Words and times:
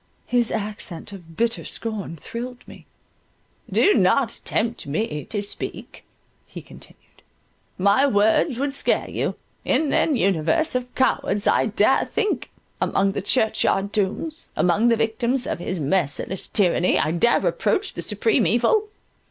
His 0.25 0.49
accent 0.49 1.11
of 1.11 1.37
bitter 1.37 1.63
scorn 1.63 2.15
thrilled 2.15 2.67
me—"Do 2.67 3.93
not 3.93 4.41
tempt 4.43 4.87
me 4.87 5.25
to 5.25 5.43
speak," 5.43 6.03
he 6.47 6.63
continued, 6.63 7.21
"my 7.77 8.07
words 8.07 8.57
would 8.57 8.73
scare 8.73 9.07
you—in 9.11 9.93
an 9.93 10.15
universe 10.15 10.73
of 10.73 10.95
cowards 10.95 11.45
I 11.45 11.67
dare 11.67 12.05
think—among 12.05 13.11
the 13.11 13.21
church 13.21 13.63
yard 13.63 13.93
tombs—among 13.93 14.87
the 14.87 14.97
victims 14.97 15.45
of 15.45 15.59
His 15.59 15.79
merciless 15.79 16.47
tyranny 16.47 16.97
I 16.97 17.11
dare 17.11 17.39
reproach 17.39 17.93
the 17.93 18.01
Supreme 18.01 18.47
Evil. 18.47 18.89